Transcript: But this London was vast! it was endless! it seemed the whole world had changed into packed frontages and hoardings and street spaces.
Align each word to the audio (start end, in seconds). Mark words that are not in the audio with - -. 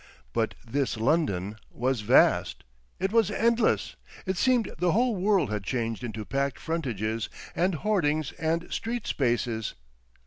But 0.33 0.55
this 0.65 0.97
London 0.97 1.57
was 1.69 2.01
vast! 2.01 2.63
it 2.99 3.11
was 3.11 3.29
endless! 3.29 3.97
it 4.25 4.35
seemed 4.35 4.73
the 4.79 4.93
whole 4.93 5.15
world 5.15 5.51
had 5.51 5.63
changed 5.63 6.03
into 6.03 6.25
packed 6.25 6.57
frontages 6.57 7.29
and 7.55 7.75
hoardings 7.75 8.31
and 8.39 8.73
street 8.73 9.05
spaces. 9.05 9.75